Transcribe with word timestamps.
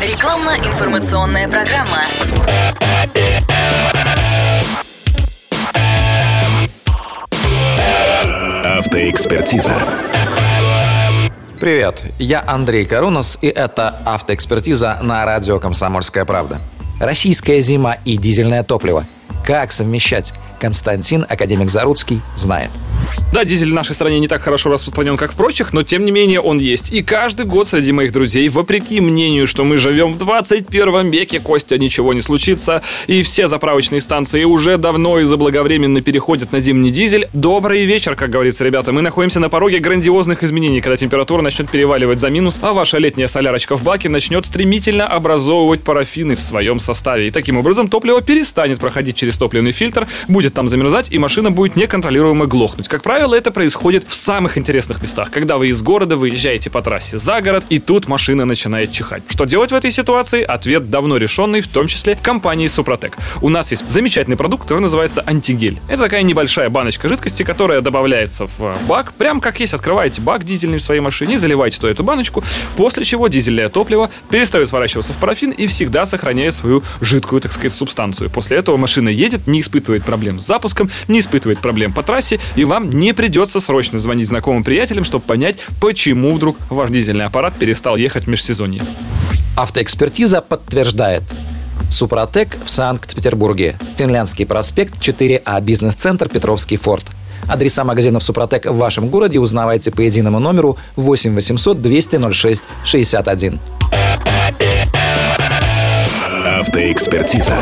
Рекламно-информационная 0.00 1.46
программа. 1.46 2.04
Автоэкспертиза. 8.78 9.74
Привет, 11.60 12.02
я 12.18 12.42
Андрей 12.46 12.86
Карунос, 12.86 13.38
и 13.42 13.48
это 13.48 14.00
автоэкспертиза 14.06 15.00
на 15.02 15.26
радио 15.26 15.60
«Комсомольская 15.60 16.24
правда». 16.24 16.60
Российская 16.98 17.60
зима 17.60 17.98
и 18.06 18.16
дизельное 18.16 18.62
топливо. 18.62 19.04
Как 19.44 19.70
совмещать? 19.70 20.32
Константин, 20.58 21.26
академик 21.28 21.68
Заруцкий, 21.68 22.22
знает– 22.36 22.70
да, 23.32 23.44
дизель 23.44 23.70
в 23.70 23.74
нашей 23.74 23.94
стране 23.94 24.18
не 24.18 24.26
так 24.26 24.42
хорошо 24.42 24.70
распространен, 24.70 25.16
как 25.16 25.32
в 25.32 25.36
прочих, 25.36 25.72
но 25.72 25.82
тем 25.84 26.04
не 26.04 26.10
менее 26.10 26.40
он 26.40 26.58
есть. 26.58 26.92
И 26.92 27.02
каждый 27.02 27.46
год 27.46 27.68
среди 27.68 27.92
моих 27.92 28.12
друзей, 28.12 28.48
вопреки 28.48 29.00
мнению, 29.00 29.46
что 29.46 29.64
мы 29.64 29.76
живем 29.76 30.12
в 30.12 30.18
21 30.18 31.10
веке, 31.10 31.38
Костя, 31.38 31.78
ничего 31.78 32.12
не 32.12 32.22
случится, 32.22 32.82
и 33.06 33.22
все 33.22 33.46
заправочные 33.46 34.00
станции 34.00 34.42
уже 34.44 34.78
давно 34.78 35.20
и 35.20 35.24
заблаговременно 35.24 36.02
переходят 36.02 36.50
на 36.52 36.60
зимний 36.60 36.90
дизель. 36.90 37.28
Добрый 37.32 37.84
вечер, 37.84 38.16
как 38.16 38.30
говорится, 38.30 38.64
ребята. 38.64 38.92
Мы 38.92 39.00
находимся 39.00 39.38
на 39.38 39.48
пороге 39.48 39.78
грандиозных 39.78 40.42
изменений, 40.42 40.80
когда 40.80 40.96
температура 40.96 41.40
начнет 41.40 41.70
переваливать 41.70 42.18
за 42.18 42.30
минус, 42.30 42.58
а 42.60 42.72
ваша 42.72 42.98
летняя 42.98 43.28
солярочка 43.28 43.76
в 43.76 43.82
баке 43.84 44.08
начнет 44.08 44.46
стремительно 44.46 45.06
образовывать 45.06 45.82
парафины 45.82 46.34
в 46.34 46.40
своем 46.40 46.80
составе. 46.80 47.28
И 47.28 47.30
таким 47.30 47.58
образом 47.58 47.88
топливо 47.88 48.22
перестанет 48.22 48.80
проходить 48.80 49.16
через 49.16 49.36
топливный 49.36 49.72
фильтр, 49.72 50.08
будет 50.26 50.54
там 50.54 50.68
замерзать, 50.68 51.12
и 51.12 51.18
машина 51.18 51.50
будет 51.52 51.76
неконтролируемо 51.76 52.46
глохнуть. 52.46 52.88
Как 52.88 52.99
правило, 53.02 53.34
это 53.34 53.50
происходит 53.50 54.04
в 54.08 54.14
самых 54.14 54.58
интересных 54.58 55.02
местах, 55.02 55.30
когда 55.30 55.58
вы 55.58 55.68
из 55.68 55.82
города 55.82 56.16
выезжаете 56.16 56.70
по 56.70 56.82
трассе 56.82 57.18
за 57.18 57.40
город, 57.40 57.64
и 57.68 57.78
тут 57.78 58.08
машина 58.08 58.44
начинает 58.44 58.92
чихать. 58.92 59.22
Что 59.28 59.44
делать 59.44 59.72
в 59.72 59.74
этой 59.74 59.90
ситуации? 59.90 60.42
Ответ 60.42 60.90
давно 60.90 61.16
решенный, 61.16 61.60
в 61.60 61.68
том 61.68 61.86
числе 61.86 62.16
компанией 62.16 62.68
Супротек. 62.68 63.16
У 63.40 63.48
нас 63.48 63.70
есть 63.70 63.88
замечательный 63.88 64.36
продукт, 64.36 64.64
который 64.64 64.80
называется 64.80 65.22
антигель. 65.26 65.78
Это 65.88 66.04
такая 66.04 66.22
небольшая 66.22 66.68
баночка 66.68 67.08
жидкости, 67.08 67.42
которая 67.42 67.80
добавляется 67.80 68.46
в 68.46 68.76
бак. 68.86 69.12
Прям 69.14 69.40
как 69.40 69.60
есть, 69.60 69.74
открываете 69.74 70.20
бак 70.20 70.44
дизельный 70.44 70.78
в 70.78 70.82
своей 70.82 71.00
машине, 71.00 71.38
заливаете 71.38 71.78
туда 71.78 71.90
эту 71.90 72.04
баночку, 72.04 72.44
после 72.76 73.04
чего 73.04 73.28
дизельное 73.28 73.68
топливо 73.68 74.10
перестает 74.30 74.68
сворачиваться 74.68 75.12
в 75.12 75.16
парафин 75.16 75.50
и 75.50 75.66
всегда 75.66 76.06
сохраняет 76.06 76.54
свою 76.54 76.82
жидкую, 77.00 77.40
так 77.40 77.52
сказать, 77.52 77.72
субстанцию. 77.72 78.30
После 78.30 78.56
этого 78.56 78.76
машина 78.76 79.08
едет, 79.08 79.46
не 79.46 79.60
испытывает 79.60 80.04
проблем 80.04 80.40
с 80.40 80.46
запуском, 80.46 80.90
не 81.08 81.20
испытывает 81.20 81.60
проблем 81.60 81.92
по 81.92 82.02
трассе, 82.02 82.40
и 82.56 82.64
вам 82.64 82.89
вам 82.90 82.98
не 82.98 83.14
придется 83.14 83.60
срочно 83.60 84.00
звонить 84.00 84.26
знакомым 84.26 84.64
приятелям, 84.64 85.04
чтобы 85.04 85.24
понять, 85.24 85.58
почему 85.80 86.34
вдруг 86.34 86.56
ваш 86.70 86.90
дизельный 86.90 87.24
аппарат 87.24 87.54
перестал 87.54 87.96
ехать 87.96 88.24
в 88.24 88.26
межсезонье. 88.28 88.82
Автоэкспертиза 89.56 90.40
подтверждает. 90.40 91.22
Супротек 91.90 92.58
в 92.64 92.70
Санкт-Петербурге. 92.70 93.76
Финляндский 93.96 94.44
проспект 94.44 94.98
4А, 95.00 95.60
бизнес-центр 95.60 96.28
Петровский 96.28 96.76
форт. 96.76 97.06
Адреса 97.48 97.84
магазинов 97.84 98.22
Супротек 98.22 98.66
в 98.66 98.76
вашем 98.76 99.08
городе 99.08 99.38
узнавайте 99.38 99.90
по 99.90 100.00
единому 100.00 100.40
номеру 100.40 100.76
8 100.96 101.34
800 101.34 101.80
200 101.80 102.32
06 102.32 102.62
61. 102.84 103.60
Автоэкспертиза. 106.44 107.54